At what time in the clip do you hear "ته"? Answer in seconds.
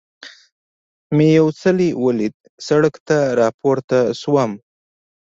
3.07-3.17